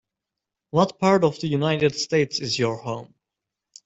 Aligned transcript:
What 0.71 0.97
part 0.97 1.23
of 1.23 1.39
the 1.39 1.47
United 1.47 1.93
States 1.93 2.39
is 2.39 2.57
your 2.57 2.77
home. 2.77 3.13